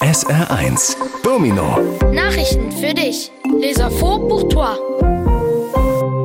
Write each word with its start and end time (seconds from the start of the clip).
SR1 0.00 0.96
Domino 1.22 1.78
Nachrichten 2.10 2.72
für 2.72 2.94
dich. 2.94 3.30
Les 3.60 3.76
infos 3.76 4.18
pour 4.28 4.48
toi. 4.48 4.74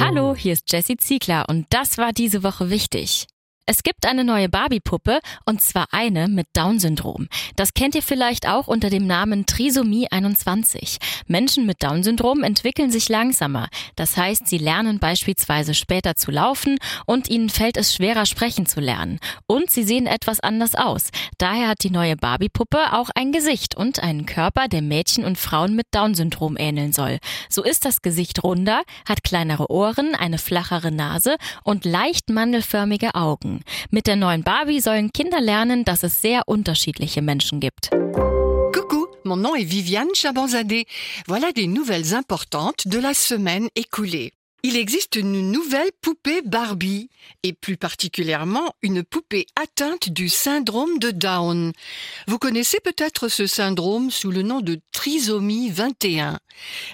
Hallo, 0.00 0.34
hier 0.34 0.54
ist 0.54 0.72
Jessie 0.72 0.96
Ziegler 0.96 1.44
und 1.50 1.66
das 1.68 1.98
war 1.98 2.14
diese 2.14 2.42
Woche 2.42 2.70
wichtig. 2.70 3.26
Es 3.70 3.82
gibt 3.82 4.06
eine 4.06 4.24
neue 4.24 4.48
Barbie-Puppe 4.48 5.20
und 5.44 5.60
zwar 5.60 5.88
eine 5.90 6.26
mit 6.28 6.46
Down-Syndrom. 6.54 7.28
Das 7.54 7.74
kennt 7.74 7.94
ihr 7.94 8.02
vielleicht 8.02 8.48
auch 8.48 8.66
unter 8.66 8.88
dem 8.88 9.06
Namen 9.06 9.44
Trisomie 9.44 10.08
21. 10.10 10.96
Menschen 11.26 11.66
mit 11.66 11.82
Down-Syndrom 11.82 12.44
entwickeln 12.44 12.90
sich 12.90 13.10
langsamer. 13.10 13.68
Das 13.94 14.16
heißt, 14.16 14.48
sie 14.48 14.56
lernen 14.56 15.00
beispielsweise 15.00 15.74
später 15.74 16.16
zu 16.16 16.30
laufen 16.30 16.78
und 17.04 17.28
ihnen 17.28 17.50
fällt 17.50 17.76
es 17.76 17.94
schwerer 17.94 18.24
sprechen 18.24 18.64
zu 18.64 18.80
lernen. 18.80 19.18
Und 19.46 19.70
sie 19.70 19.82
sehen 19.82 20.06
etwas 20.06 20.40
anders 20.40 20.74
aus. 20.74 21.10
Daher 21.36 21.68
hat 21.68 21.82
die 21.82 21.90
neue 21.90 22.16
Barbie-Puppe 22.16 22.94
auch 22.94 23.10
ein 23.14 23.32
Gesicht 23.32 23.76
und 23.76 24.02
einen 24.02 24.24
Körper, 24.24 24.68
der 24.68 24.80
Mädchen 24.80 25.26
und 25.26 25.36
Frauen 25.36 25.76
mit 25.76 25.88
Down-Syndrom 25.90 26.56
ähneln 26.56 26.94
soll. 26.94 27.18
So 27.50 27.62
ist 27.62 27.84
das 27.84 28.00
Gesicht 28.00 28.42
runder, 28.42 28.80
hat 29.06 29.22
kleinere 29.24 29.70
Ohren, 29.70 30.14
eine 30.14 30.38
flachere 30.38 30.90
Nase 30.90 31.36
und 31.64 31.84
leicht 31.84 32.30
mandelförmige 32.30 33.14
Augen. 33.14 33.57
Mit 33.90 34.06
der 34.06 34.16
neuen 34.16 34.42
Barbie 34.42 34.80
sollen 34.80 35.12
Kinder 35.12 35.40
lernen, 35.40 35.84
dass 35.84 36.02
es 36.02 36.20
sehr 36.20 36.42
unterschiedliche 36.46 37.22
Menschen 37.22 37.60
gibt. 37.60 37.90
Coucou, 38.72 39.06
mon 39.24 39.36
nom 39.36 39.54
est 39.54 39.70
Viviane 39.70 40.14
Chabanzadeh. 40.14 40.86
Voilà 41.26 41.52
des 41.52 41.66
nouvelles 41.66 42.14
importantes 42.14 42.86
de 42.86 42.98
la 42.98 43.14
semaine 43.14 43.68
écoulée. 43.74 44.32
Il 44.64 44.76
existe 44.76 45.14
une 45.14 45.52
nouvelle 45.52 45.92
poupée 46.00 46.42
Barbie, 46.42 47.10
et 47.42 47.52
plus 47.52 47.76
particulièrement 47.76 48.74
une 48.82 49.04
poupée 49.04 49.46
atteinte 49.54 50.08
du 50.08 50.28
syndrome 50.28 50.98
de 50.98 51.12
Down. 51.12 51.72
Vous 52.26 52.38
connaissez 52.38 52.80
peut-être 52.80 53.28
ce 53.28 53.46
syndrome 53.46 54.10
sous 54.10 54.30
le 54.30 54.42
nom 54.42 54.60
de 54.60 54.80
trisomie 54.92 55.70
21. 55.70 56.40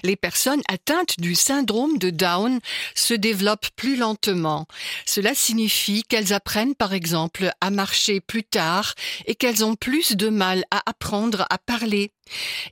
Les 0.03 0.15
personnes 0.15 0.61
atteintes 0.67 1.19
du 1.19 1.33
syndrome 1.33 1.97
de 1.97 2.11
Down 2.11 2.59
se 2.93 3.15
développent 3.15 3.69
plus 3.75 3.95
lentement. 3.95 4.67
Cela 5.05 5.33
signifie 5.33 6.03
qu'elles 6.03 6.33
apprennent 6.33 6.75
par 6.75 6.93
exemple 6.93 7.51
à 7.61 7.71
marcher 7.71 8.19
plus 8.19 8.43
tard 8.43 8.93
et 9.25 9.33
qu'elles 9.33 9.65
ont 9.65 9.75
plus 9.75 10.15
de 10.15 10.29
mal 10.29 10.65
à 10.69 10.83
apprendre 10.85 11.47
à 11.49 11.57
parler. 11.57 12.11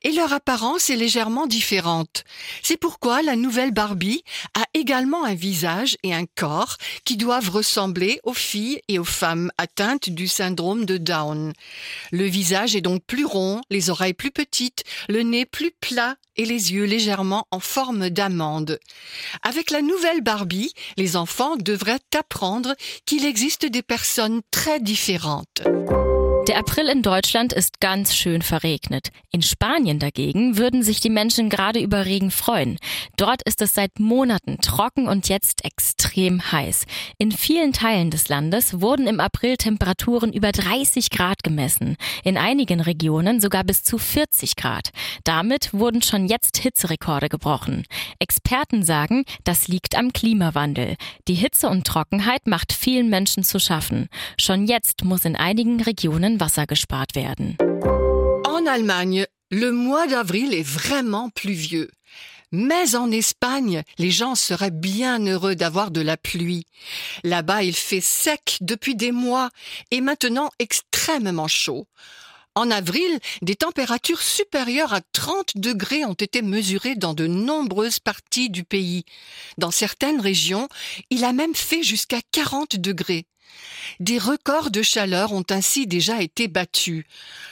Et 0.02 0.12
leur 0.12 0.34
apparence 0.34 0.90
est 0.90 0.96
légèrement 0.96 1.48
différente. 1.48 2.24
C'est 2.64 2.78
pourquoi 2.78 3.22
la 3.22 3.36
nouvelle 3.36 3.72
Barbie 3.72 4.24
a 4.56 4.64
également 4.84 5.24
un 5.24 5.34
visage 5.34 5.96
et 6.04 6.14
un 6.14 6.26
corps 6.26 6.76
qui 7.06 7.16
doivent 7.16 7.50
ressembler 7.50 8.20
aux 8.24 8.34
filles 8.34 8.82
et 8.90 9.00
aux 9.00 9.06
femmes 9.06 9.50
atteintes 9.58 10.10
du 10.10 10.28
syndrome 10.28 10.84
de 10.84 10.98
Down. 10.98 11.54
Le 12.12 12.26
visage 12.26 12.76
est 12.76 12.82
donc 12.82 13.02
plus 13.08 13.24
rond, 13.24 13.62
les 13.70 13.90
oreilles 13.90 14.14
plus 14.14 14.32
petites, 14.32 14.84
le 15.08 15.22
nez 15.22 15.46
plus 15.46 15.72
plat 15.72 16.18
et 16.36 16.44
les 16.44 16.74
yeux 16.74 16.84
légèrement 16.84 17.48
en 17.52 17.62
forme 17.62 18.10
d'amande. 18.10 18.78
Avec 19.42 19.72
la 19.72 19.82
nouvelle 19.82 20.22
Barbie, 20.22 20.74
les 20.98 21.16
enfants 21.16 21.56
devraient 21.56 22.04
apprendre 22.14 22.76
qu'il 23.06 23.24
existe 23.24 23.66
des 23.66 23.84
personnes 23.84 24.42
très 24.52 24.82
différentes. 24.82 25.62
Der 26.48 26.58
April 26.58 26.90
in 26.90 27.02
Deutschland 27.02 27.54
ist 27.54 27.80
ganz 27.80 28.14
schön 28.14 28.42
verregnet. 28.42 29.12
In 29.32 29.42
Spanien 29.42 29.98
dagegen 29.98 30.58
würden 30.58 30.84
sich 30.84 31.00
die 31.00 31.10
Menschen 31.10 31.50
gerade 31.50 31.80
über 31.80 32.06
Regen 32.06 32.32
freuen. 32.32 32.80
Dort 33.16 33.42
ist 33.44 33.62
es 33.62 33.74
seit 33.74 33.98
Monaten 33.98 34.58
trocken 34.60 35.08
und 35.08 35.30
jetzt 35.30 35.64
extrem 35.64 36.52
heiß. 36.52 36.84
In 37.18 37.32
vielen 37.32 37.72
Teilen 37.72 38.12
des 38.12 38.28
Landes 38.28 38.82
wurden 38.82 39.08
im 39.08 39.22
April 39.22 39.56
Temperaturen 39.56 40.34
über 40.34 40.52
30 40.52 41.12
Grad 41.12 41.44
gemessen. 41.44 41.96
In 42.26 42.38
einigen 42.38 42.82
Regionen 42.82 43.40
sogar 43.40 43.64
bis 43.64 43.84
zu 43.84 43.98
40 43.98 44.58
Grad. 44.58 44.90
Damit 45.24 45.74
wurden 45.74 46.02
schon 46.02 46.28
jetzt 46.28 46.58
Hitzerekorde 46.58 47.30
gebrochen. 47.30 47.86
Experten 48.20 48.84
sagen, 48.84 49.24
das 49.46 49.70
liegt 49.70 49.96
am 49.96 50.12
Klimawandel. 50.12 50.98
Die 51.30 51.36
Hitze 51.36 51.70
und 51.70 51.88
Trockenheit 51.88 52.48
macht 52.48 52.74
vielen 52.74 53.10
Menschen 53.10 53.44
zu 53.44 53.60
schaffen. 53.60 54.10
Schon 54.38 54.68
jetzt 54.68 55.06
muss 55.06 55.24
in 55.24 55.38
einigen 55.38 55.82
Regionen 55.82 56.33
Wasser 56.40 56.66
gespart 56.68 57.16
werden. 57.16 57.56
En 58.46 58.66
Allemagne, 58.66 59.26
le 59.52 59.72
mois 59.72 60.08
d'avril 60.08 60.54
est 60.54 60.68
vraiment 60.68 61.30
pluvieux. 61.30 61.90
Mais 62.52 62.96
en 62.96 63.10
Espagne, 63.12 63.82
les 63.98 64.12
gens 64.12 64.36
seraient 64.36 64.72
bien 64.72 65.26
heureux 65.26 65.56
d'avoir 65.56 65.90
de 65.90 66.02
la 66.02 66.18
pluie. 66.18 66.68
Là-bas, 67.24 67.64
il 67.64 67.76
fait 67.76 68.00
sec 68.00 68.58
depuis 68.62 68.96
des 68.96 69.12
mois 69.12 69.50
et 69.90 70.02
maintenant 70.02 70.52
extrêmement 70.60 71.48
chaud. 71.48 71.88
En 72.56 72.70
avril, 72.70 73.20
des 73.42 73.56
températures 73.56 74.22
supérieures 74.22 74.94
à 74.94 75.02
30 75.12 75.54
degrés 75.56 76.06
ont 76.06 76.14
été 76.14 76.42
mesurées 76.42 76.96
dans 76.96 77.14
de 77.14 77.26
nombreuses 77.26 78.00
parties 78.00 78.50
du 78.50 78.64
pays. 78.64 79.06
Dans 79.58 79.72
certaines 79.72 80.22
régions, 80.22 80.68
il 81.10 81.24
a 81.24 81.34
même 81.34 81.56
fait 81.56 81.82
jusqu'à 81.82 82.20
40 82.32 82.78
degrés. 82.78 83.26
Des 84.00 84.18
records 84.18 84.72
de 84.72 84.82
chaleur 84.82 85.32
ont 85.32 85.46
ainsi 85.50 85.88
déjà 85.88 86.22
été 86.22 86.48
battus. 86.48 87.06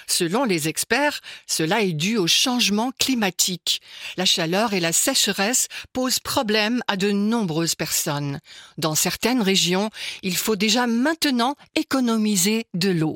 Selon 0.07 0.43
les 0.43 0.67
experts, 0.67 1.21
cela 1.47 1.81
est 1.81 1.93
dû 1.93 2.17
au 2.17 2.27
changement 2.27 2.91
climatique. 2.99 3.81
La 4.17 4.25
chaleur 4.25 4.73
et 4.73 4.79
la 4.79 4.93
sécheresse 4.93 5.67
posent 5.93 6.19
problème 6.19 6.81
à 6.87 6.97
de 6.97 7.11
nombreuses 7.11 7.75
personnes. 7.75 8.39
Dans 8.77 8.95
certaines 8.95 9.41
régions, 9.41 9.89
il 10.23 10.35
faut 10.35 10.55
déjà 10.55 10.87
maintenant 10.87 11.55
économiser 11.75 12.65
de 12.73 12.89
l'eau. 12.89 13.15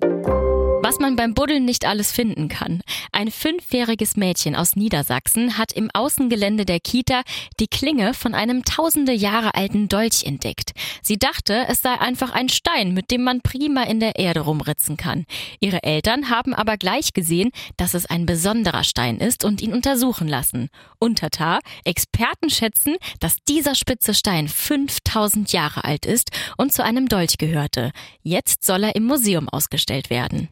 Was 0.85 0.99
man 0.99 1.15
beim 1.15 1.33
Buddeln 1.33 1.65
nicht 1.65 1.83
alles 1.85 2.11
finden 2.11 2.47
kann. 2.47 2.83
Ein 3.11 3.31
fünfjähriges 3.31 4.17
Mädchen 4.17 4.55
aus 4.55 4.75
Niedersachsen 4.75 5.57
hat 5.57 5.71
im 5.71 5.89
Außengelände 5.91 6.63
der 6.63 6.79
Kita 6.79 7.23
die 7.59 7.65
Klinge 7.65 8.13
von 8.13 8.35
einem 8.35 8.63
tausende 8.63 9.11
Jahre 9.11 9.55
alten 9.55 9.89
Dolch 9.89 10.25
entdeckt. 10.25 10.73
Sie 11.01 11.17
dachte, 11.17 11.65
es 11.69 11.81
sei 11.81 11.99
einfach 11.99 12.33
ein 12.33 12.49
Stein, 12.49 12.93
mit 12.93 13.09
dem 13.09 13.23
man 13.23 13.41
prima 13.41 13.81
in 13.81 13.99
der 13.99 14.19
Erde 14.19 14.41
rumritzen 14.41 14.95
kann. 14.95 15.25
Ihre 15.59 15.81
Eltern 15.81 16.29
haben 16.29 16.53
aber 16.53 16.77
gleich 16.77 17.13
gesehen, 17.13 17.49
dass 17.77 17.95
es 17.95 18.05
ein 18.05 18.27
besonderer 18.27 18.83
Stein 18.83 19.17
ist 19.17 19.43
und 19.43 19.63
ihn 19.63 19.73
untersuchen 19.73 20.27
lassen. 20.27 20.69
Untertar, 20.99 21.61
Experten 21.83 22.51
schätzen, 22.51 22.97
dass 23.19 23.37
dieser 23.47 23.73
spitze 23.73 24.13
Stein 24.13 24.47
5000 24.47 25.51
Jahre 25.51 25.83
alt 25.83 26.05
ist 26.05 26.29
und 26.57 26.73
zu 26.73 26.83
einem 26.83 27.07
Dolch 27.07 27.39
gehörte. 27.39 27.91
Jetzt 28.21 28.63
soll 28.63 28.83
er 28.83 28.95
im 28.95 29.05
Museum 29.05 29.49
ausgestellt 29.49 30.11
werden. 30.11 30.47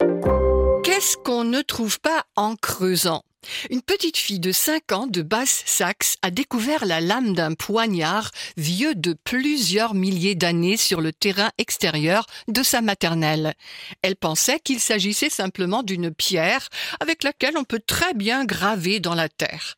Qu'est-ce 0.93 1.17
qu'on 1.17 1.43
ne 1.43 1.63
trouve 1.63 1.99
pas 1.99 2.23
en 2.35 2.55
creusant? 2.55 3.23
Une 3.71 3.81
petite 3.81 4.15
fille 4.15 4.39
de 4.39 4.51
5 4.51 4.91
ans 4.91 5.07
de 5.07 5.23
Basse-Saxe 5.23 6.17
a 6.21 6.29
découvert 6.29 6.85
la 6.85 7.01
lame 7.01 7.33
d'un 7.33 7.55
poignard 7.55 8.29
vieux 8.57 8.93
de 8.93 9.13
plusieurs 9.23 9.95
milliers 9.95 10.35
d'années 10.35 10.77
sur 10.77 11.01
le 11.01 11.11
terrain 11.11 11.49
extérieur 11.57 12.27
de 12.47 12.61
sa 12.61 12.81
maternelle. 12.81 13.55
Elle 14.03 14.15
pensait 14.15 14.59
qu'il 14.59 14.79
s'agissait 14.79 15.31
simplement 15.31 15.81
d'une 15.81 16.13
pierre 16.13 16.69
avec 16.99 17.23
laquelle 17.23 17.57
on 17.57 17.63
peut 17.63 17.81
très 17.85 18.13
bien 18.13 18.45
graver 18.45 18.99
dans 18.99 19.15
la 19.15 19.29
terre. 19.29 19.77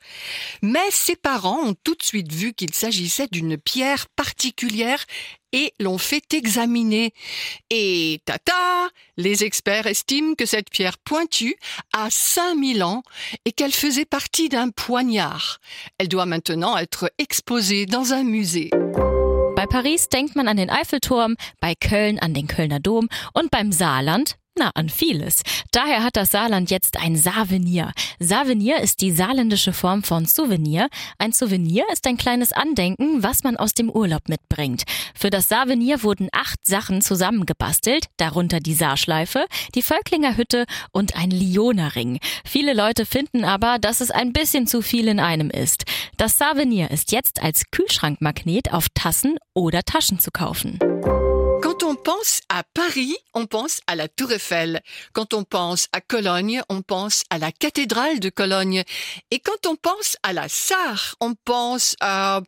Mais 0.61 0.91
ses 0.91 1.15
parents 1.15 1.63
ont 1.63 1.75
tout 1.81 1.95
de 1.95 2.03
suite 2.03 2.33
vu 2.33 2.53
qu'il 2.53 2.73
s'agissait 2.73 3.29
d'une 3.31 3.57
pierre 3.57 4.07
particulière 4.17 5.05
et 5.55 5.73
l'ont 5.79 5.97
fait 5.97 6.33
examiner. 6.33 7.13
Et 7.71 8.21
tata, 8.25 8.89
les 9.17 9.43
experts 9.43 9.87
estiment 9.87 10.35
que 10.35 10.45
cette 10.45 10.69
pierre 10.69 10.99
pointue 10.99 11.55
a 11.93 12.09
5000 12.11 12.83
ans 12.83 13.01
et 13.45 13.53
qu'elle 13.53 13.71
faisait 13.71 14.05
partie 14.05 14.49
d'un 14.49 14.69
poignard. 14.69 15.59
Elle 15.97 16.09
doit 16.09 16.27
maintenant 16.27 16.77
être 16.77 17.09
exposée 17.17 17.87
dans 17.87 18.13
un 18.13 18.23
musée. 18.23 18.69
Bei 19.55 19.65
Paris 19.65 20.01
denkt 20.11 20.35
man 20.35 20.49
an 20.49 20.57
den 20.57 20.69
Eiffelturm, 20.69 21.35
bei 21.61 21.75
Köln 21.75 22.19
an 22.19 22.33
den 22.33 22.45
Kölner 22.45 22.81
Dom 22.81 23.07
und 23.33 23.49
beim 23.49 23.71
Saarland 23.71 24.37
Na, 24.57 24.71
an 24.73 24.87
vieles. 24.87 25.41
Daher 25.71 26.01
hat 26.01 26.15
das 26.15 26.31
Saarland 26.31 26.71
jetzt 26.71 26.97
ein 26.97 27.17
Savenier. 27.17 27.91
Savenier 28.19 28.79
ist 28.79 29.01
die 29.01 29.11
saarländische 29.11 29.73
Form 29.73 30.01
von 30.01 30.25
Souvenir. 30.25 30.87
Ein 31.17 31.33
Souvenir 31.33 31.83
ist 31.91 32.07
ein 32.07 32.15
kleines 32.15 32.53
Andenken, 32.53 33.21
was 33.21 33.43
man 33.43 33.57
aus 33.57 33.73
dem 33.73 33.89
Urlaub 33.89 34.29
mitbringt. 34.29 34.83
Für 35.13 35.29
das 35.29 35.49
Savenier 35.49 36.03
wurden 36.03 36.29
acht 36.31 36.65
Sachen 36.65 37.01
zusammengebastelt, 37.01 38.05
darunter 38.15 38.61
die 38.61 38.75
Saarschleife, 38.75 39.45
die 39.75 39.81
Völklinger 39.81 40.37
Hütte 40.37 40.63
und 40.93 41.17
ein 41.17 41.31
Lionerring. 41.31 42.19
Viele 42.45 42.73
Leute 42.73 43.05
finden 43.05 43.43
aber, 43.43 43.77
dass 43.77 43.99
es 43.99 44.09
ein 44.09 44.31
bisschen 44.31 44.67
zu 44.67 44.81
viel 44.81 45.09
in 45.09 45.19
einem 45.19 45.49
ist. 45.49 45.83
Das 46.15 46.37
Savenier 46.37 46.91
ist 46.91 47.11
jetzt 47.11 47.43
als 47.43 47.63
Kühlschrankmagnet 47.71 48.71
auf 48.71 48.87
Tassen 48.93 49.35
oder 49.53 49.83
Taschen 49.83 50.19
zu 50.19 50.31
kaufen. 50.31 50.79
On 51.85 51.95
pense 51.95 52.41
à 52.49 52.63
Paris, 52.63 53.15
on 53.35 53.45
pense 53.45 53.79
à 53.85 53.95
la 53.95 54.07
Tour 54.07 54.31
Eiffel. 54.31 54.81
Quand 55.13 55.35
on 55.35 55.43
pense 55.43 55.87
à 55.91 56.01
Cologne, 56.01 56.61
on 56.67 56.81
pense 56.81 57.23
à 57.29 57.37
la 57.37 57.51
cathédrale 57.51 58.19
de 58.19 58.29
Cologne. 58.29 58.83
Et 59.29 59.39
quand 59.39 59.67
on 59.67 59.75
pense 59.75 60.17
à 60.23 60.33
la 60.33 60.49
Sarre, 60.49 61.15
on 61.21 61.35
pense 61.35 61.95
à, 61.99 62.41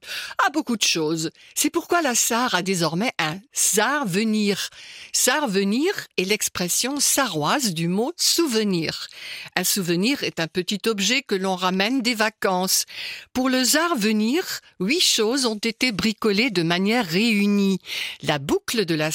à 0.46 0.50
beaucoup 0.52 0.76
de 0.76 0.82
choses. 0.84 1.30
C'est 1.54 1.70
pourquoi 1.70 2.02
la 2.02 2.16
Sarre 2.16 2.56
a 2.56 2.64
désormais 2.64 3.12
un 3.20 3.38
Sarre-venir. 3.54 4.70
Sarre-venir 5.14 5.92
est 6.18 6.26
l'expression 6.26 7.00
sarroise 7.00 7.74
du 7.74 7.88
mot 7.88 8.14
souvenir. 8.18 9.08
Un 9.56 9.64
souvenir 9.64 10.24
est 10.24 10.40
un 10.40 10.48
petit 10.48 10.82
objet 10.88 11.22
que 11.22 11.36
l'on 11.36 11.56
ramène 11.56 12.02
des 12.02 12.16
vacances. 12.16 12.86
Pour 13.34 13.50
le 13.50 13.64
Sarre-venir, 13.64 14.62
huit 14.80 15.02
choses 15.02 15.46
ont 15.46 15.56
été 15.56 15.92
bricolées 15.92 16.50
de 16.50 16.64
manière 16.64 17.06
réunie. 17.06 17.80
La 18.24 18.40
boucle 18.40 18.86
de 18.86 18.96
la 18.96 19.12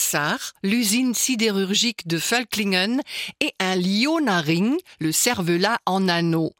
L'usine 0.62 1.14
sidérurgique 1.14 2.06
de 2.06 2.16
Völklingen 2.16 3.00
et 3.40 3.52
un 3.60 3.76
Lionaring, 3.76 4.78
le 5.00 5.12
cervelas 5.12 5.78
en 5.86 6.08
anneau. 6.08 6.52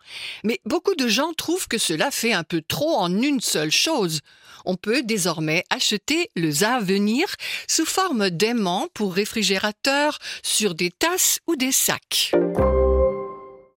Mais 0.45 0.61
beaucoup 0.65 0.95
de 0.95 1.09
gens 1.09 1.33
trouvent 1.33 1.69
que 1.69 1.79
cela 1.79 2.11
fait 2.11 2.33
un 2.33 2.45
peu 2.45 2.63
trop 2.67 2.97
en 2.97 3.21
une 3.21 3.41
seule 3.41 3.71
chose. 3.71 4.21
On 4.65 4.77
peut 4.77 5.03
désormais 5.03 5.65
acheter 5.71 6.31
le 6.37 6.51
Venir 6.83 7.27
sous 7.69 7.85
forme 7.85 8.31
d'aimant 8.31 8.87
pour 8.95 9.15
réfrigérateur 9.15 10.19
sur 10.43 10.75
des 10.75 10.91
tasses 10.91 11.41
ou 11.47 11.57
des 11.57 11.73
sacs. 11.73 12.33